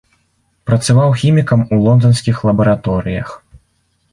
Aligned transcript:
Працаваў 0.69 1.09
хімікам 1.23 1.59
у 1.77 1.79
лонданскіх 1.85 2.41
лабараторыях. 2.51 3.29